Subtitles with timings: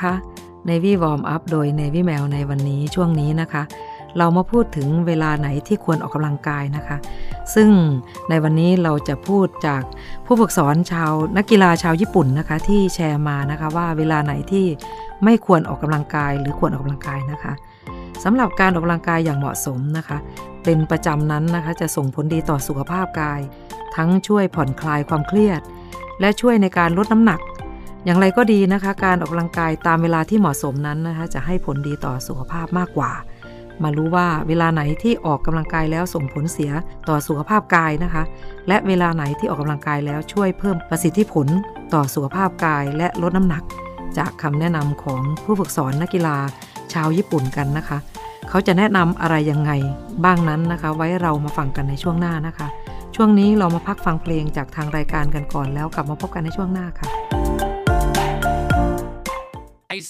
[0.00, 3.62] ค่ะคุณผู้ฟังคะ Navy Warm Up โดย Navy Mail ในวันนี้ช่วงนี้นะคะ
[4.18, 6.96] เรามาพูดถึงเวลาไหนที่ควรออกกำลังกายนะคะ
[7.54, 7.68] ซึ่ง
[8.28, 9.82] ในวันนี้เราจะพูดจาก
[10.26, 14.66] ผู้ฝึกสอนชาวนักกีฬาชาวญี่ปุ่นนะคะ ที่แชร์มานะคะว่าเวลาไหนที่
[15.24, 17.52] ไม่ควรออกกำลังกาย หรือควรออกกำลังกายนะคะ
[18.24, 20.18] สำหรับการออกกำลังกายอย่างเหมาะสมนะคะ
[20.64, 23.40] เป็นประจำนั้นนะคะจะส่งผลดีต่อสุขภาพกาย
[23.96, 25.60] ทั้งช่วยผ่อนคลายความเครียด
[26.20, 27.40] และช่วยในการลดน้ำหนัก
[28.04, 33.12] อย่างไรก็ดีนะคะ การออกกำลังกายตามเวลาที่เหมาะสมนั้นนะคะ จะให้ผลดีต่อสุขภาพมากกว่า
[33.82, 36.70] มารู้ว่าเวลาไหนที่ออกกำลังกายแล้วส่งผลเสีย
[37.08, 38.22] ต่อสุขภาพกายนะคะ
[38.68, 41.46] และเวลาไหนที่ออกกำลังกายแล้วช่วยเพิ่มประสิทธิผล
[41.94, 43.62] ต่อสุขภาพกายและลดน้ำหนัก
[44.18, 46.36] จากคำแนะนำของผู้ฝึกสอนนักกีฬา
[46.92, 47.98] ชาวญี่ปุ่นกันนะคะ
[48.48, 49.70] เขาจะแนะนำอะไรยังไง
[50.24, 52.68] บ้างนั้นนะคะ ไว้เรามาฟังกันในช่วงหน้านะคะ
[53.14, 57.33] ช่วงนี้เรามาพักฟังเพลงจากทางรายการกันก่อนแล้วกลับมาพบกันในช่วงหน้าค่ะ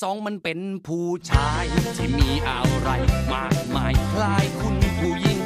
[0.02, 1.64] สองมันเป็นผู้ชาย
[1.96, 2.90] ที่มีอะไร
[3.32, 5.40] มากมายคล้ายคุณผู้หญิง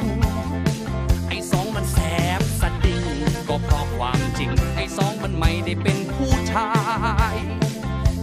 [1.29, 1.99] ไอ้สองมันแส
[2.39, 3.03] บสะดิง
[3.49, 6.71] ก็เพราะความจริง ไอ้สองมันไม่ได้เป็นผู้ชา
[7.33, 7.37] ย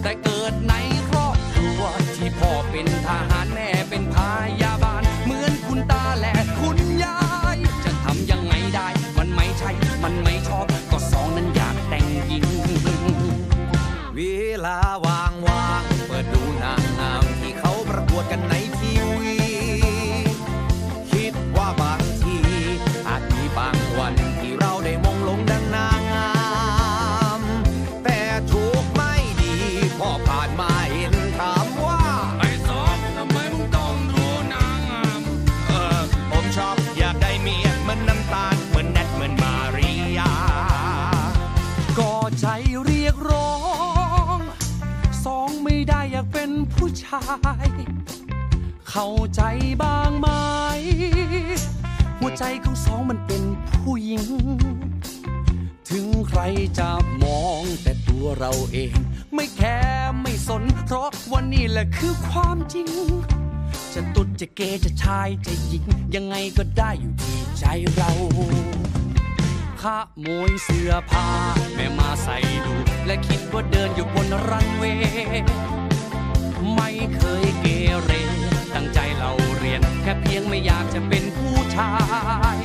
[0.02, 0.74] แต่เกิดใน
[1.10, 1.82] ครอบครัว
[2.16, 4.18] ที่พ่อเป็นทหารแม่เป็นพ
[4.62, 7.20] ยาบาล เหมือนคุณตาและคุณยา
[7.56, 8.88] ย จะทำยังไงได้
[9.18, 9.72] มันไม่ใช่
[10.04, 12.46] มันไม่ชอบ ก็สองนั้นอยากแต่งหญิง
[14.16, 14.20] เว
[14.66, 47.22] ลาว่าา
[47.68, 47.70] ย
[48.90, 49.42] เข้าใจ
[49.82, 50.28] บ้างไหม
[52.20, 53.44] หัวใจของสองมันเป็น
[53.74, 54.26] ผู้หญิง
[55.90, 56.42] ถึงใคร
[56.80, 56.90] จะ
[57.24, 58.94] มองแต่ตัวเราเอง
[59.34, 62.90] ไม่แคร์ไม่สน เพราะวันนี้แหละคือความจริง
[63.94, 68.12] จะตุดจะเกจะชายจะหญิง ยังไงก็ได้อยู่ที่ใจเรา
[69.82, 69.84] ข
[70.22, 71.30] โมยเสื้อผ้า
[71.76, 72.74] แม่มาใส่ดู
[73.06, 75.75] และคิดว่าเดินอยู่บนรันเวย์
[76.74, 77.68] ไม่เคยเก
[78.04, 78.12] เร
[78.76, 81.92] ตั้งใจเราเรียนแค่เพียงไม่อยากจะเป็นผู้ชา
[82.56, 82.58] ย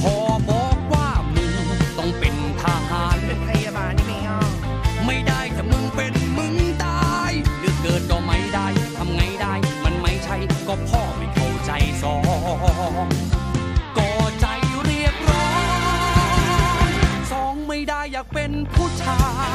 [0.00, 0.16] พอ
[0.50, 1.54] บอกว่ามึง
[1.98, 4.42] ต้องเป็นทหารเป็นพยาบาลนี่ไม่เอา
[5.06, 10.36] ไม่ได้ถ้ามึงเป็นมึงตายหรือเกิดก็ไม่ได้ทำไงได้ มันไม่ใช่
[10.68, 12.16] ก็พ่อไม่เข้าใจสอ
[13.04, 13.06] ง
[13.98, 14.46] ก็ใจ
[14.84, 15.50] เรียกร้อ
[16.86, 16.88] ง
[17.32, 19.47] สองไม่ได้อยากเป็นผู้ชาย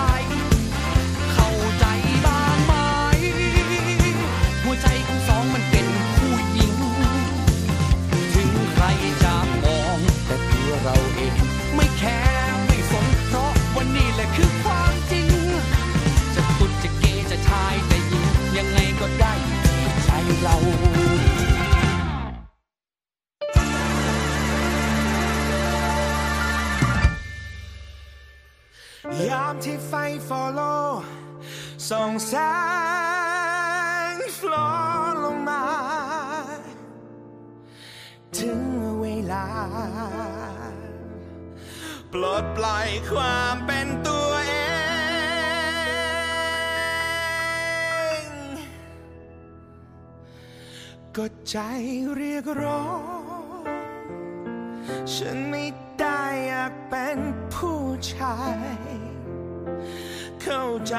[29.29, 29.93] ยามที่ไฟ
[30.29, 30.83] follow
[31.89, 32.33] ส่องแส
[34.13, 34.69] งฟลอ
[35.23, 35.63] ลงมา
[38.37, 38.61] ถึง
[39.01, 39.47] เวลา
[42.11, 44.53] ปลดปล่อยความเป็นตัวเอ
[48.21, 48.25] ง
[51.15, 51.57] ก็ใจ
[52.17, 52.87] เรียกร้อ
[53.59, 53.63] ง
[55.13, 55.63] ฉันไม่
[55.99, 57.19] ได้อยากเป็น
[57.53, 58.37] ผู้ชา
[58.89, 59.02] ย
[60.41, 60.95] เข้าใจ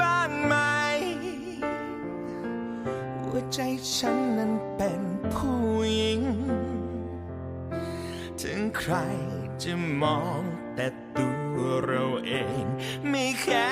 [0.00, 0.54] บ้างไหม
[3.22, 3.60] หัวใจ
[3.94, 5.02] ฉันนั้นเป็น
[5.34, 5.60] ผู้
[5.96, 6.22] หญิง
[8.40, 8.94] ถึงใคร
[9.62, 10.42] จะมอง
[10.74, 12.64] แต่ตัวเราเอง
[13.08, 13.68] ไม่แค่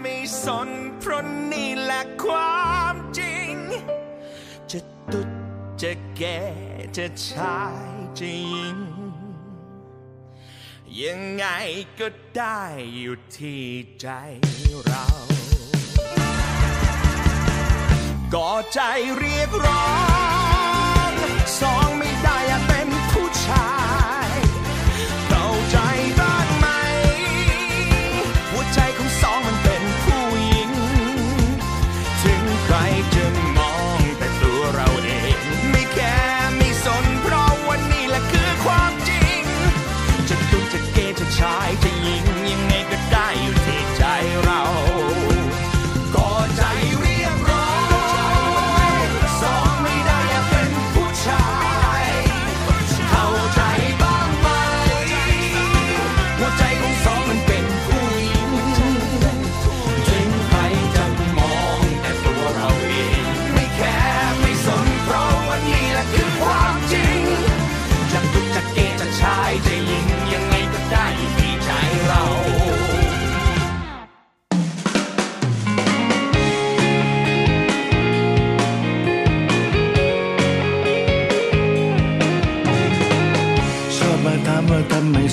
[0.00, 3.52] ไม่สนเพราะนี่แหละความจริง
[4.70, 4.80] จะ
[5.12, 5.28] ตุด
[5.82, 6.40] จะแก่
[6.96, 8.78] จะชายจะหญิง
[11.02, 11.46] ยังไง
[11.98, 12.62] ก็ได้
[12.96, 13.64] อยู่ที่
[14.00, 14.08] ใจ
[14.86, 15.06] เรา
[18.34, 18.80] ก็ใจ
[19.18, 19.88] เรียกร้อ
[21.10, 21.12] ง
[21.60, 22.10] สองไม่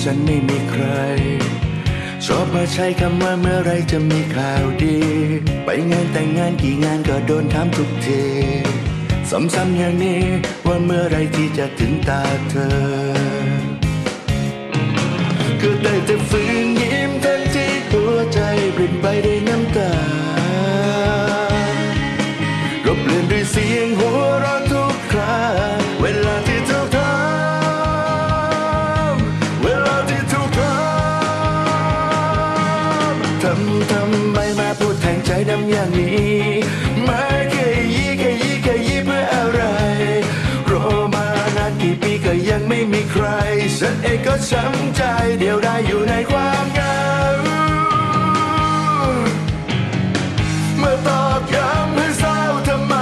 [0.08, 0.84] ฉันไม่มีใคร
[2.26, 4.98] ชอบมาใช้คำว่าเมื่อไรจะมีข่าวดี
[5.64, 8.24] ไปงานแต่งงานกี่งานก็โดนถามทุกที
[9.30, 10.22] ซ้ำๆอย่างนี้
[10.66, 12.70] ว่าเมื่อไรที่จะถึงตาเธอ
[15.60, 18.40] ก็ได้แต่ฝืนยิ้มทั้งที่หัวใจ
[18.76, 19.92] ปริ่มไปด้วยน้ำตา
[44.50, 45.02] ช้ำใจ
[45.38, 46.98] เดียวได้อยู่ในความเหงา
[50.78, 52.38] เมื่อตอกย้ำให้เศร้า
[52.68, 52.94] ทำไม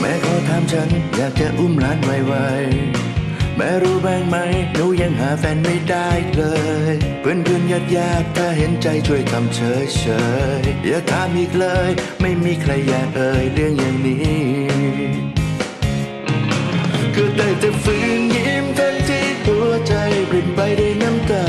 [0.00, 4.36] แม่ขอถามฉันอยากจะอุ้มหลานไวๆแม่รู้บ้างไหม
[4.72, 6.42] หนูยังหาแฟนไม่ได้เล
[6.94, 10.04] ย เพื่อนเพื่อนญาติญาติถ้าเห็นใจช่วยทำเฉยเฉ
[10.60, 11.90] ยอย่าถามอีกเลย
[12.20, 14.38] ไม่มีใครอยากเอ่ยเรื่องอย่างนี้
[17.14, 19.94] ก็ได้แต่ฝืนยิ้มทั้งที่หัวใจ
[20.30, 21.44] ปริ่มไปด้วยน้ำตา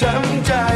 [0.00, 0.69] ช้ำใจ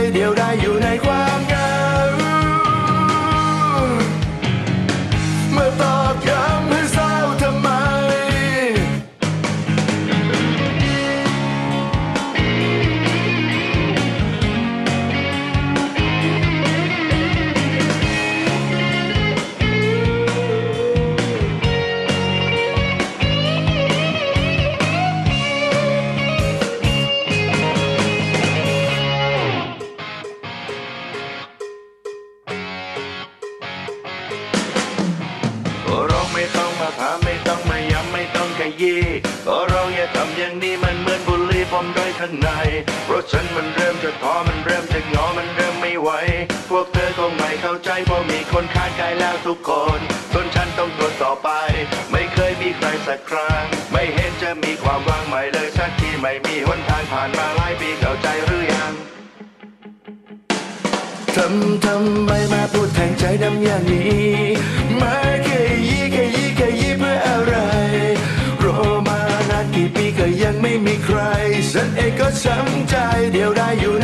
[72.45, 72.95] ช้ำใจ
[73.33, 74.04] เดียวได้อยู่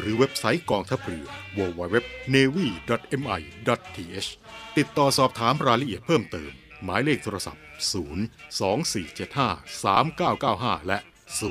[0.00, 1.26] หรือเว็บไซต์กองทัพเรือ
[1.58, 4.28] www.navy.mi.th
[4.76, 6.52] ติดต่อสอบถามรายละเอียดเพิ่มเติม
[6.84, 7.62] หมายเลขโทรศัพท์
[8.10, 10.98] 0 2 4 7 5 3 9 9 5 และ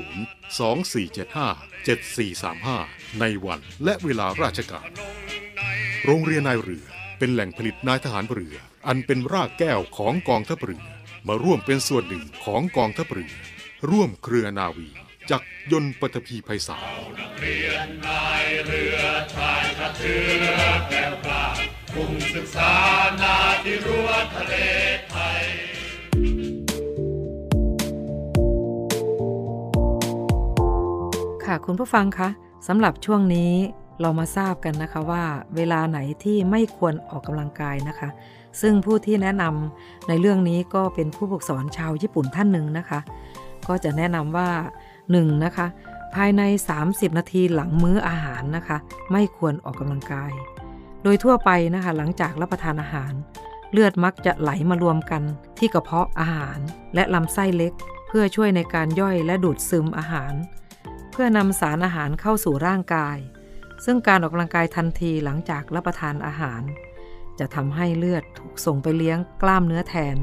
[0.08, 2.44] 0 2 4 7 5 7 4 3
[2.84, 4.88] 5 ในวันและเวลาราชการ
[6.04, 6.86] โรงเรียนนายเรือ
[7.18, 10.84] เป็นแหล่งผลิตนายทหารเรือ อันเป็นรากแก้วของกองทัพเรือ
[11.28, 13.34] มาร่วมเป็นส่วนหนึ่งของกองทัพเรือ
[13.90, 14.88] ร่วมเครือนาวี
[15.30, 17.10] จักยนต์ปฐพีไพศาล
[31.44, 32.28] ค่ะคุณผู้ฟังคะ
[32.68, 33.52] สำหรับช่วงนี้
[34.00, 35.24] เรามาทราบกันนะคะว่า
[35.56, 38.08] เวลาไหนที่ไม่ควรออกกำลังกายนะคะ
[38.60, 43.00] ซึ่งผู้ที่แนะนำในเรื่องนี้ก็เป็นผู้ฝึกสอนชาวญี่ปุ่นท่านหนึ่งนะคะ
[43.68, 44.50] ก็จะแนะนำว่า
[45.18, 45.66] 1 นะคะ
[46.14, 46.42] ภายใน
[46.80, 48.76] 30 นาทีหลังมื้ออาหารนะคะ
[49.12, 50.32] ไม่ควรออกกำลังกาย
[51.02, 53.12] โดยทั่วไปนะคะ หลังจากรับประทานอาหาร
[53.72, 55.22] เลือดมักจะไหลมารวมกัน
[55.58, 56.58] ที่กระเพาะอาหาร
[56.94, 57.72] และลำไส้เล็ก
[58.08, 60.34] เพื่อช่วยในการย่อยและดูดซึมอาหาร
[61.10, 63.16] เพื่อนำสารอาหารเข้าสู่ร่างกาย
[63.84, 66.62] ซึ่งการออกกำลังกายทันทีหลังจากรับประทานอาหาร
[67.38, 70.16] จะทำให้เลือดถูกส่งไปเลี้ยงกล้ามเนื้อแทน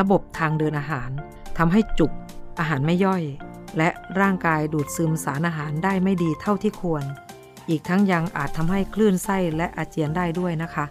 [0.00, 1.10] ระบบทางเดินอาหาร
[1.58, 2.12] ทำให้จุก
[2.58, 3.22] อาหารไม่ย่อย
[3.78, 3.88] และ
[4.20, 7.04] ร่างกายดูดซึมสารอาหารได้ไม่ดีเท่าที่ควร
[7.68, 10.84] อีกทั้งยังอาจทำให้คลื่นไส้และอาเจียนได้ด้วยนะคะ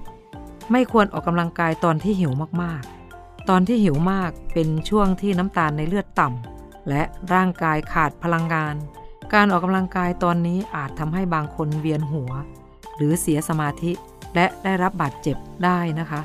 [0.00, 0.72] 2.
[0.72, 8.74] ไม่ควรออกกำลังกายตอนที่หิวมากๆ ตอนที่หิวมากเป็นช่วงที่น้ำตาลในเลือดต่ำและร่างกายขาดพลังงาน
[9.34, 12.30] การออกกำลังกายตอนนี้อาจทำให้บางคนเวียนหัว
[12.96, 13.92] หรือเสียสมาธิ
[14.34, 16.20] และได้รับบาดเจ็บได้นะคะ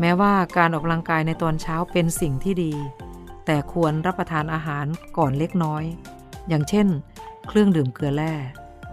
[0.00, 2.72] แม้ว่าการออกกำลังกายในตอนเช้าเป็นสิ่งที่ดี
[3.50, 4.86] แต่ควรรับประทานอาหาร
[5.18, 5.84] ก่อนเล็กน้อย
[6.48, 6.86] อย่างเช่น
[7.48, 8.34] เครื่องดื่มเกลือแร่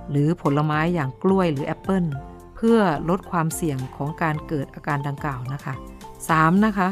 [0.10, 2.06] หรือผลไม้อย่างกล้วยหรือแอปเปิล
[2.56, 5.74] เพื่อลดความเสี่ยงของการเกิดอาการดังกล่าวนะคะ
[6.20, 6.66] 3.
[6.66, 6.88] นะคะ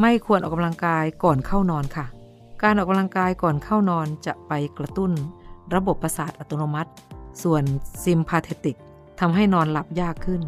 [0.00, 2.06] ไม่ควรออกกำลังกายก่อนเข้านอนค่ะ
[2.62, 5.12] การออกกำลังกายก่อนเข้านอนจะไปกระตุ้น
[5.74, 6.90] ระบบประสาทอัตโนมัติ
[7.42, 7.62] ส่วน
[8.04, 8.76] ซิมพาเทติก
[9.20, 10.42] ทำให้นอนหลับยากขึ้น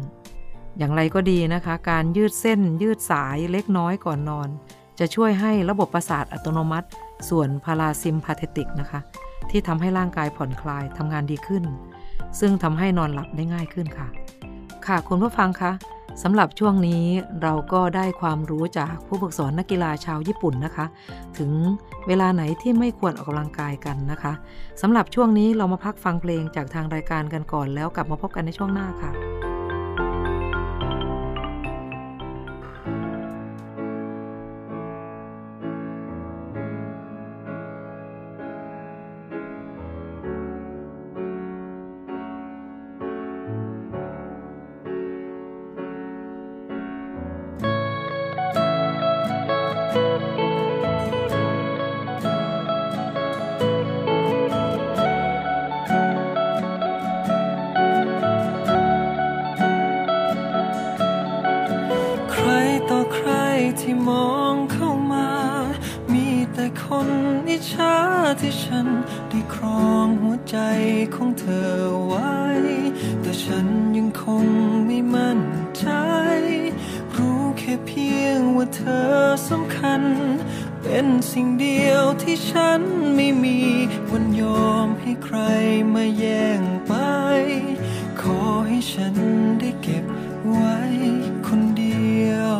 [0.77, 4.49] อย่างไรก็ดีนะคะ การยืดเส้นยืดสายเล็กน้อยก่อนนอน
[4.99, 6.87] จะช่วยให้ระบบประสาทอัตโนมัติ
[7.29, 8.99] ส่วนพาราซิมพาเทติกนะคะ
[9.49, 11.63] ที่ทำให้ร่างกายผ่อนคลายทำงานดีขึ้น
[12.39, 14.07] ซึ่งทำให้นอนหลับได้ง่ายขึ้นค่ะ
[14.87, 15.71] ค่ะคุณผู้ฟังคะ
[16.23, 17.03] สำหรับช่วงนี้
[17.41, 20.85] เราก็ได้ความรู้จากผู้ฝึกสอนนักกีฬาชาวญี่ปุ่นนะคะ
[21.37, 21.51] ถึง
[22.07, 24.33] เวลาไหนที่ไม่ควรออกกำลังกายกันนะคะ
[24.81, 29.11] สำหรับช่วงนี้เรามาพักฟังเพลงจากทางรายการกันก่อนแล้วกลับมาพบกันในช่วงหน้าค่ะ
[71.67, 72.37] ธอไว้
[73.21, 74.45] แต่ฉันยังคง
[74.85, 75.41] ไม่มั่น
[75.77, 75.85] ใจ
[77.15, 79.11] รู้แค่เพียงว่าเธอ
[79.49, 80.01] สำคัญ
[80.81, 82.81] เป็นสิ่งเดียวที่ฉัน
[83.15, 83.59] ไม่มี
[84.09, 85.37] วันยอมให้ใคร
[85.93, 86.93] มาแย่งไป
[88.19, 89.15] ขอให้ฉัน
[89.59, 90.05] ได้เก็บ
[90.49, 90.77] ไว้
[91.47, 92.57] คนเดียว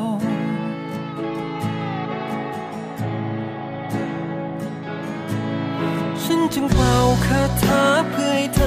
[6.24, 6.93] ฉันจึงเป่า
[7.26, 8.60] คาถาเพื่อให้เธ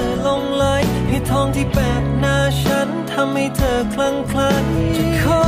[1.29, 4.63] ทองที่แปะหน้าฉันทำให้เธอคลั่งคลั่ง
[4.95, 5.43] จะขอ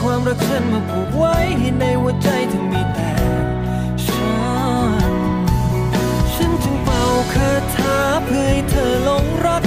[0.00, 3.12] ความรักฉันมาผูกไว้ให้ในหัวใจเธอมีแต่
[4.04, 4.30] ฉั
[5.12, 5.14] น
[6.34, 7.02] ฉันจึงเป่า
[7.34, 9.65] คาถาเพื่อให้เธอหลงรัก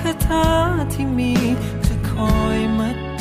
[0.00, 0.46] คาถา
[0.92, 1.32] ที่มี
[1.86, 3.11] จะคอยมา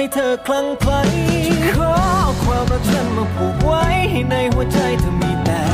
[0.00, 1.02] ห้เธอคลั่งไคล้
[1.76, 1.94] ขอ
[2.42, 5.64] ความรักฉันมาผูกไว้ให้ในหัวใจเธอมีแต่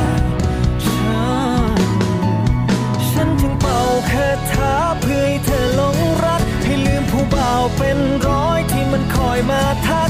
[0.85, 1.19] ฉั
[1.69, 1.73] น
[3.09, 3.79] ฉันจึงเป่า
[4.11, 10.09] คาถาเพื่อให้เธอหลงรัก ให้ลืมผู้เบ่าเป็นร้อยที่มันคอยมาทัก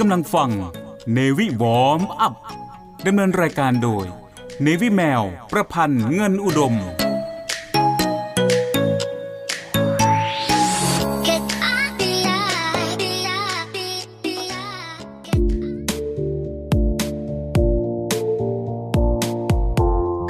[0.00, 0.50] กำลังฟัง
[1.16, 2.34] Navy Warm Up
[3.06, 4.04] ดำเนินรายการโดย
[4.66, 6.74] Navy แมว ประพันธ์เงินอุดม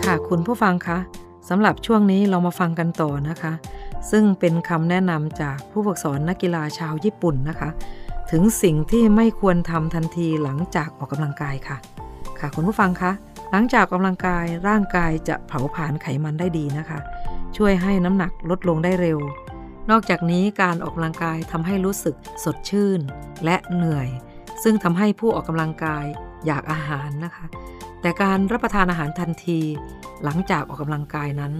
[0.04, 0.98] ค่ะคุณผู้ฟังคะ
[1.48, 3.52] สำหรับช่วงนี้เรามาฟังกันต่อนะคะ
[4.10, 7.70] ซึ่งเป็นคำแนะนำจากผู้ฝึกสอนนักกีฬาชาวญี่ปุ่นนะคะ
[8.30, 11.76] ถึงสิ่งที่ไม่ควรทำทันทีหลังจากออกกำลังกายค่ะ
[12.38, 13.12] ค่ะคุณผู้ฟังคะ
[13.50, 16.98] หลังจากออกกำลังกายร่างกายจะเผาผลาญไขมันได้ดีนะคะ
[17.56, 19.18] ช่วยให้น้ำหนักลดลงได้เร็ว
[19.90, 23.00] นอกจากนี้การออกกำลังกายทำให้รู้สึกสดชื่น
[23.44, 24.08] และเหนื่อย
[24.62, 26.04] ซึ่งทำให้ผู้ออกกำลังกาย
[26.46, 27.44] อยากอาหารนะคะ
[28.00, 29.60] แต่การรับประทานอาหารทันที
[30.24, 31.52] หลังจากออกกำลังกายนั้น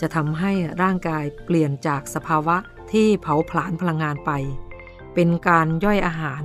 [0.00, 2.56] จะทำให้ร่างกายเปลี่ยนจากสภาวะ
[2.92, 4.30] ที่เผาผลาญพลังงานไป
[5.14, 6.42] เป็นการย่อยอาหาร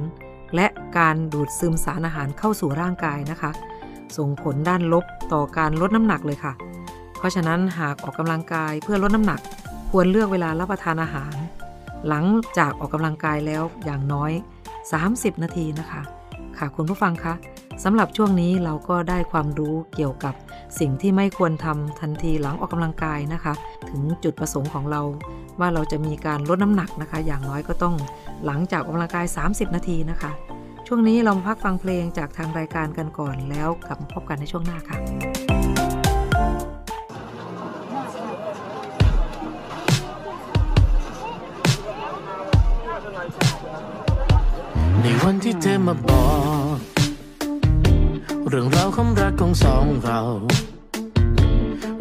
[0.56, 3.52] และการดูดซึมสารอาหารเข้าสู่ร่างกายนะคะ
[4.18, 6.54] ส่งผลด้านลบต่อการลดน้ำหนักเลยค่ะ
[7.18, 9.40] เพราะฉะนั้นหากออกกำลังกายเพื่อลดน้ำหนัก
[9.90, 11.36] ควรเลือกเวลารับประทานอาหาร
[12.08, 12.26] หลัง
[12.58, 14.32] จากออกกำลังกายแล้วอย่างน้อย
[14.88, 16.02] 30 นาทีนะคะ
[16.58, 17.34] ค่ะคุณผู้ฟังคะ
[17.84, 20.34] สำหรับช่วงนี้เราก็ได้ความรู้เกี่ยวกับ
[20.80, 23.54] สิ่งที่ไม่ควรทำทันทีหลังออกกำลังกายนะคะ
[23.90, 25.02] ถึงจุดประสงค์ของเรา
[25.60, 27.96] ว่าเราจะมีการลดน้ำหนักนะคะ อย่างน้อยก็ต้อง
[28.46, 30.32] หลังจากออกกำลังกาย 30 นาทีนะคะ
[30.88, 34.98] ช่วงนี้เรามาพักฟังเพลงจากทางรายการกันก่อนแล้วกลับมาพบกันในช่วงหน้าค่ะ
[45.02, 46.26] ในวันที่เธอมาบอ
[46.76, 46.78] ก
[48.48, 50.20] เรื่องราวความรักของสองเรา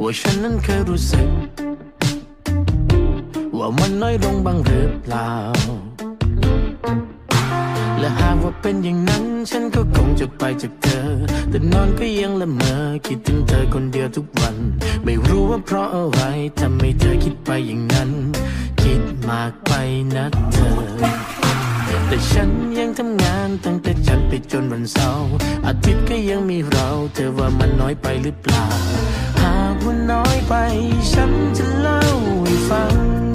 [0.01, 1.29] ว่าฉันนั้นเคยรู้สึก
[3.59, 5.31] ว่ามันน้อยลงบ้างหรือเปล่า
[8.01, 11.09] และหากว่าเป็นอย่างนั้น ฉันก็คงจะไปจากเธอ
[11.51, 12.75] แต่นอนก็ยังละเมอ
[13.07, 14.57] คิดถึงเธอคนเดียวทุกวัน
[15.05, 16.23] ไม่รู้ว่าเพราะอะไร
[16.61, 18.11] ทำให้เธอคิดไปอย่างนั้น
[18.83, 19.73] คิดมากไป
[20.17, 20.79] นะเธอ
[22.07, 25.33] แต่ฉันยังทำงานตั้งแต่จันทร์ไปจนวันเสาร์
[25.67, 28.65] อาทิตย์ก็ยังมีเรา เธอว่ามันน้อยไปหรือเปล่า
[29.43, 30.55] หากว่าน้อยไป
[31.13, 32.01] ฉันจะเล่า
[32.45, 33.26] ให้ฟัง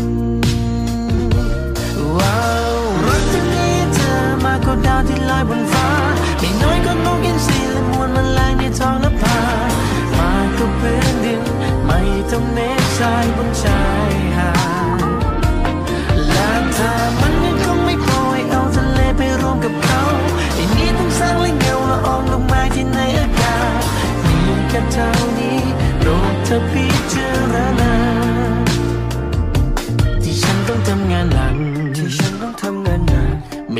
[5.10, 5.88] ที่ลอยบนฟ้า
[6.40, 9.38] ไม่น้อยก็นกอินทรีและมวลมันแรงในท้องนภา
[10.18, 11.42] มากกว่าพื้นดิน
[11.86, 12.00] ไม่
[12.32, 13.81] ต้องเมฆทรายบนชา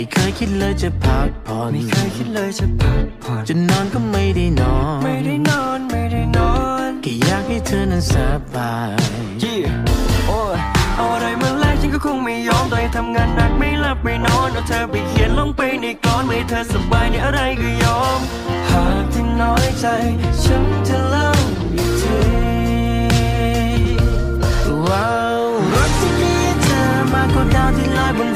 [0.02, 6.54] ไม่เคยคิดเลยจะพักผ่อนไม่เคยคิดเลยจะพักผ่อนจะนอนก็ไม่ได้นอน ไม่ได้นอนไม่ได้นอ
[6.88, 8.14] นแค่อยากให้เธอนั้นส
[8.56, 8.96] บาย
[10.28, 10.58] โอ้ย
[10.96, 18.20] เอาอะไรมาแลกฉันก็คงไม่ยอมต่อยทำงานหนักไม่หลับไม่นอนเอาเธอไปเขียนลงไปในกลอนไม่ให้เธอสบายในอะไรก็ยอม
[18.70, 19.86] หากที่น้อยใจ
[20.44, 21.28] ฉันจะเล่า
[21.74, 22.20] อีกที
[24.88, 25.10] ว้า
[25.42, 25.44] ว
[25.74, 26.84] รักที่มีเธอ
[27.14, 28.32] มากกว่าดาวที่ลอยบน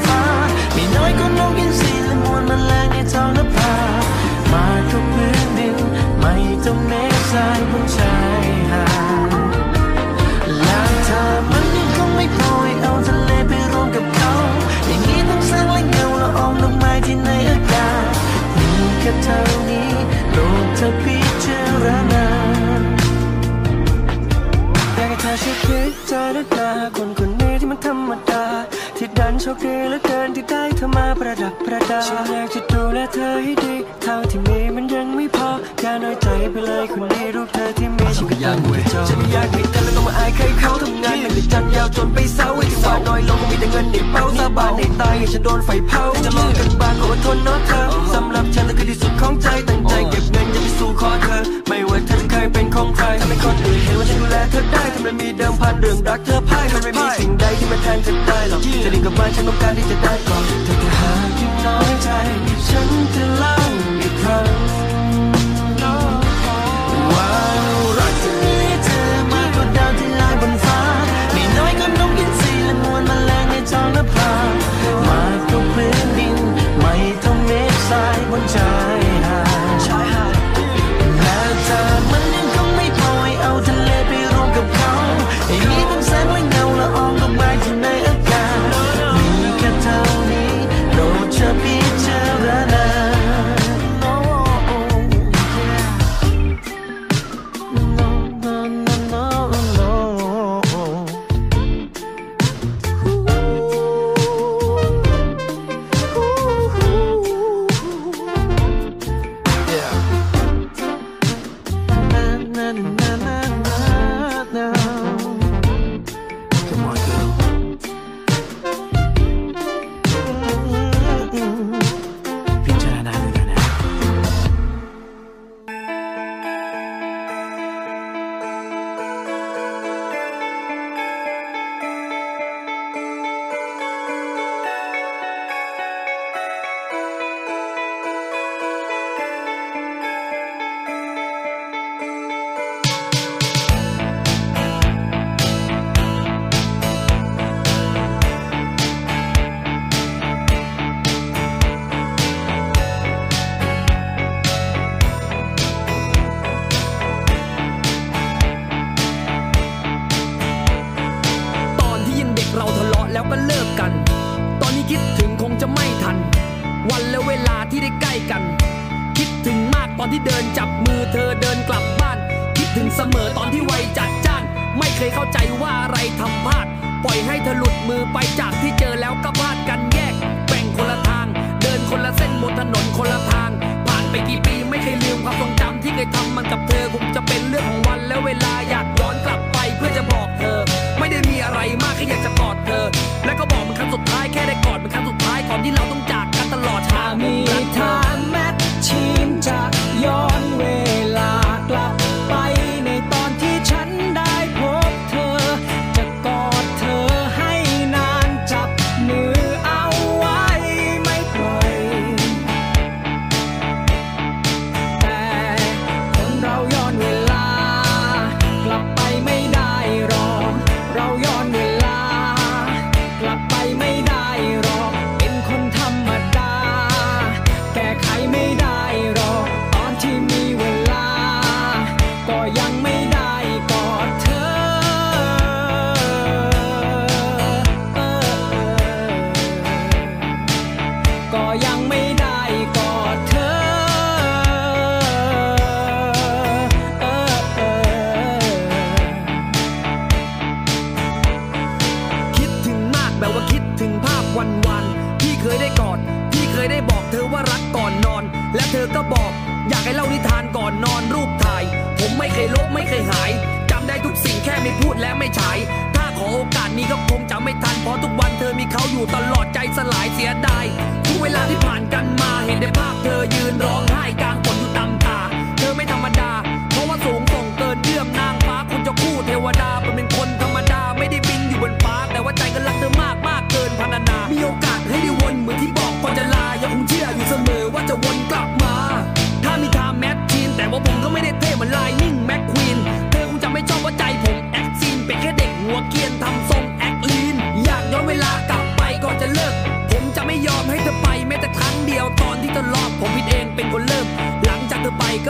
[16.06, 18.12] าละอองดอกไม้ที่ในอากาศ
[18.58, 18.70] มี
[19.00, 19.90] แค่เท่านี้
[20.30, 22.26] โปรดเธอพิจารณา
[24.94, 28.35] อยากให้เธอช่วยพิจารณาคนคนนี้ที่มันธรรมดา
[29.42, 47.82] โชคดีเหลือเกินที่ได้เธอมาประดับประดาฉันอยากจะดูแลเธอให้ดีเท่าที่มีมันยังไม่พออย่าน้อยใจไปเลยคนดีรูปเธอที่มี ฉันก็ยังไม่จฉันไม่อยากให้เธอแล้วต้องมาอายใครเขาทำงานหนักแต่จันยาวจนไปเศร้าไอ้ที่ว่าน้อยลงก็มีแต่เงินในเป้าสาบานในตายให้ฉันโดนไฟเผาจะลองกันบ้างก็อดทนเนาะเธอ
[48.14, 51.38] สำหรับฉันนั่นคือที่สุดของใจตั้งใจเก็บเงินจะไปสู่ขอเธอ
[51.68, 62.08] ไม่ว่าเธอจะเคยเป็นของใครถ้าเป็นคนอื่นเห็นว่าฉันดูแลเธอได้ทำไมมีเดิมพันเรื่องรักเธอพ่ายมันไม่มีสิ่งใดที่มาแทนเธอได้หรอกจะดีกับมันฉันต้องการที่จะได้ก่อนเธอจะหากยังน้อยใจ
[62.68, 63.54] ฉันจะเล่า
[64.00, 64.85] อีกครั้ง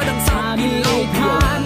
[0.06, 0.18] จาก
[1.14, 1.65] เธ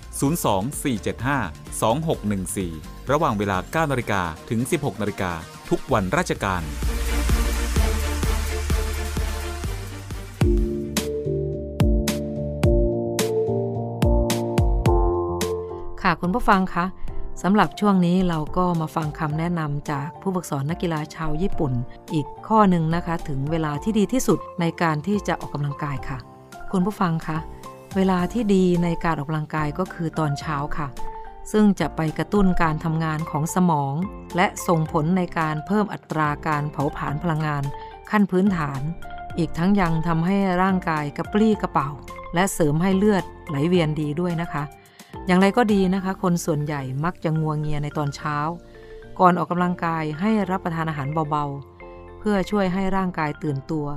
[0.19, 3.57] 024752614 ระหว่างเวลา
[3.87, 5.31] 9นาฬิกาถึง 16นาฬิกา
[5.69, 6.63] ทุกวันราชการ
[16.01, 16.85] ค่ะคุณผู้ฟังคะ
[17.41, 21.73] สำหรับช่วงนี้เราก็มาฟังคำแนะนำจากผู้ฝึกสอนนักกีฬาชาวญี่ปุ่น
[22.13, 26.17] อีกข้อหนึ่งนะคะ ถึงเวลาที่ดีที่สุดในการที่จะออกกำลังกายค่ะ
[26.71, 27.37] คุณผู้ฟังคะ
[27.95, 30.87] เวลาที่ดีในการออกกำลังกายก็คือตอนเช้าค่ะ
[31.51, 33.93] ซึ่งจะไปกระตุ้นการทำงานของสมอง
[34.35, 37.63] และส่งผลในการเพิ่มอัตราการเผาผลาญพลังงาน
[38.09, 38.81] ขั้นพื้นฐาน
[39.37, 41.89] อีกทั้งยังทำให้ร่างกายกระปรี้กระเป๋า
[42.33, 44.63] และเสริมให้เลือดไหลเวียนดีด้วยนะคะ
[45.25, 48.37] อย่างไรก็ดีนะคะ คนส่วนใหญ่มักจะงัวงเงียในตอนเช้า
[49.19, 53.87] ก่อนออกกำลังกายให้รับประทานอาหารเบาๆ เพื่อช่วยให้ร่างกายตื่นตัว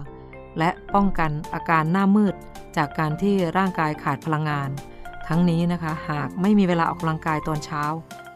[0.59, 2.35] และป้องกันอาการหน้ามืด
[2.77, 4.69] จากการที่ร่างกายขาดพลังงาน
[5.29, 7.83] ทั้งนี้นะคะ หากไม่มีเวลาออกกำลังกายตอนเช้า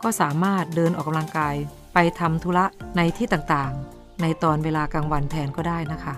[0.02, 1.54] ก็สามารถเดินออกกำลังกาย
[1.94, 2.64] ไปทำธุระ
[2.96, 6.14] ในที่ต่างๆ ในตอนเวลากลางวันแทนก็ได้นะคะ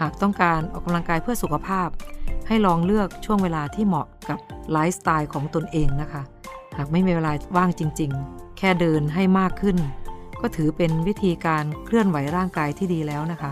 [0.00, 1.88] หากต้องการออกกำลังกายเพื่อสุขภาพ
[2.48, 4.38] ให้ลองเลือกช่วงเวลาที่เหมาะกับ
[4.72, 6.22] ไลฟ์สไตล์ของตนเองนะคะ
[6.76, 9.76] หากไม่มีเวลาว่างจริง ๆ แค่เดินให้มากขึ้น
[10.40, 13.50] ก็ถือเป็นวิธีการเคลื่อนไหวร่างกายที่ดีแล้วนะคะ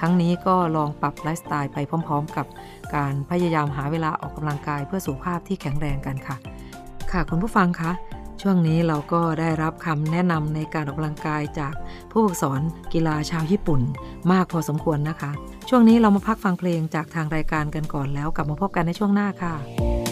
[0.00, 1.76] ทั้งนี้ก็ลองปรับไลฟ์สไตล์ไป
[2.06, 2.46] พร้อม ๆ กับ
[2.94, 6.36] การพยายามหาเวลาออกกำลังกายเพื่อสุขภาพที่แข็งแรงกันค่ะ
[7.12, 7.92] ค่ะคุณผู้ฟังคะ
[8.42, 11.74] ช่วงนี้เราก็ได้รับคำแนะนำในการออกกำลังกายจาก
[12.10, 12.60] ผู้ฝึกสอน
[12.92, 13.80] กีฬาชาวญี่ปุ่น
[14.32, 15.30] มากพอสมควรนะคะ
[15.68, 20.07] ช่วงนี้เรามาพักฟังเพลงจากทางรายการกันก่อนแล้วกลับมาพบกันในช่วงหน้าค่ะ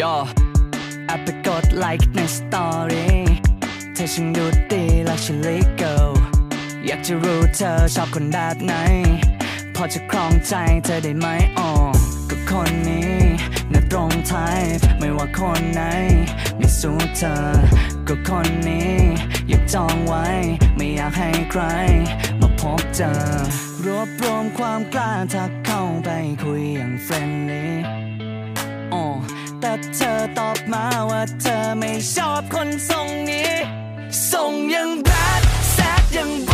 [0.00, 0.16] ย่อ
[1.06, 3.18] แอปไปกดไลค์ใน story
[3.94, 6.10] เธอช่างดูดีและฉันลิเกิล
[6.86, 8.72] อยากจะรู้เธอชอบคนแบบไหน
[9.74, 11.26] พอจะครองใจเธอได้ไหม
[11.58, 11.70] อ๋อ
[12.30, 13.14] ก็คนนี้
[13.72, 15.82] น่าตรง type ไม่ว่าคนไหน
[16.56, 17.36] ไม่สู้เธอ
[18.08, 18.94] ก็คนนี้
[19.48, 20.26] อยากจองไว้
[20.76, 21.62] ไม่อยากให้ใคร
[22.40, 23.12] มาพบเจอ
[23.84, 26.08] รวบรวมความกล้าทักเข้าไป
[26.42, 28.13] คุยอย่างเฟรนลี่
[29.66, 33.50] แต่เธอตอบมาว่าเธอไม่ชอบคนทรงนี้
[34.30, 35.10] ทรงยังแบ
[35.40, 35.42] ด
[35.72, 36.53] แซดยังบ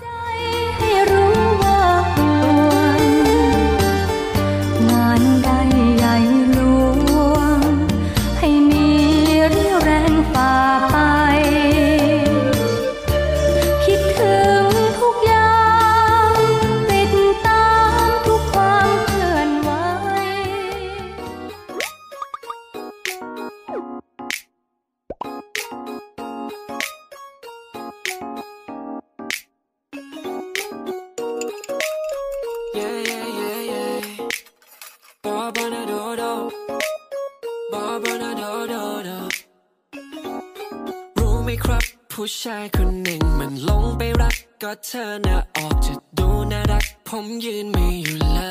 [42.61, 48.41] ายคนหนึ่งมันลงไปรักก็เธอน่ะออกจะดูน่ารัก ผมยืนไม่อยู่เล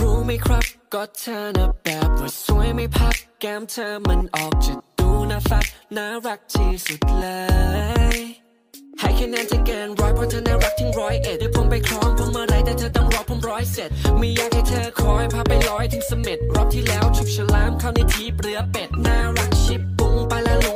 [0.00, 0.64] รู้ไหมครับ
[0.94, 5.64] ก็เธอน่ะแบบว่าสวยไม่พัก แก้มเธอมันออกจะดูน่าฟัด
[5.96, 7.26] น่ารักที่สุดเล
[8.16, 8.18] ย
[9.00, 20.68] ให้คะแนนจะเกินร้อยเพราะเธอน่ารักทิ้งร้อยเอ็ดเดี๋ยวผมไปคล้องผมเมื่อไรแต่เธอต้องรอผมร้อยเสร็จไม่อยากให้เธอคอยพาไปลอยถึงเสม็ดรอบที่แล้วฉุกฉลามเข้าในทีเรือเป็ดน่ารักชิบปุ้งไปละล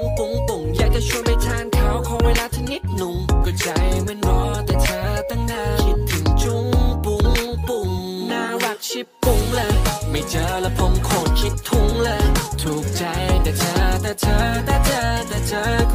[0.97, 3.69] แต่ชวนไปทานข้าวขอเวลาเธอนิดหนุ่มก็ใจ
[4.07, 6.67] มันรอแต่เธอตั้งนานคิดถึงจุ้ง
[7.05, 7.27] ปุ้ง
[7.69, 7.89] ปุ้ง
[8.31, 9.75] น่ารักชิบปุ้งเลย
[10.11, 12.25] ไม่เจอแล้วผมโคตรคิดทุงเลย
[12.63, 13.03] ถูกใจ
[13.43, 14.37] แต่เธอแต่เธอ
[14.67, 15.86] แต่เธอแต่เธอ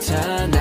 [0.00, 0.59] time.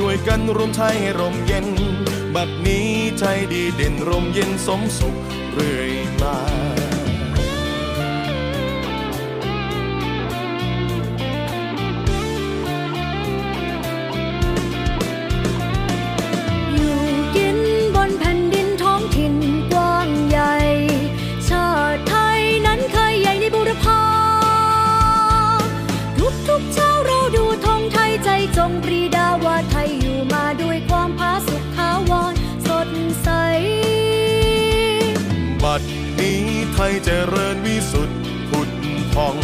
[0.00, 1.66] ช่วยกันรวมไทยให้ร่มเย็น
[2.34, 2.88] บัดนี้
[3.18, 5.16] ไทยดีเด่นร่มเย็นสมสุข
[5.52, 6.45] เรื่อยมา
[37.08, 38.70] เจริญวิสุทธิ์ผุด
[39.14, 39.36] พอง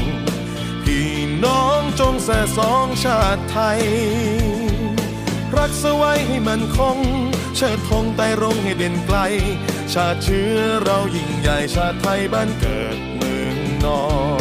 [0.84, 1.10] พี่
[1.44, 3.82] น้องจงแส่สองชาติไทย
[5.56, 6.98] รักสไว้ให้มันคง
[7.56, 9.18] เชิดธงไต่รงให้เด่นไกล
[9.92, 14.31] ชาติเชื้อเรายิ่งใหญ่ชาติไทยบ้านเกิดเมืองนอน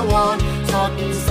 [0.00, 0.36] าวร
[0.72, 0.94] สด
[1.24, 1.30] ใส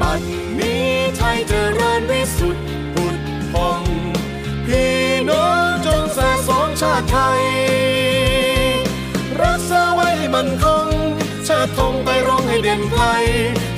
[0.00, 0.20] บัด
[0.58, 2.64] นี้ไทยเจริญวิสุทธิ์
[2.94, 3.16] ผุด
[3.52, 3.82] พอง
[4.66, 4.96] พี่
[5.30, 7.42] น้องจงแส่สองชาติไทย
[9.42, 10.88] รักษาไว้ให้มันคง
[11.44, 13.04] เชิธงไปร้องให้เด่นไกล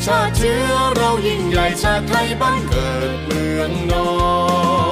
[0.04, 4.08] ชาติเชื้อเรายิ่งใหญ่ชาติไทยบ้านเกิดเมืองนอ
[4.90, 4.91] น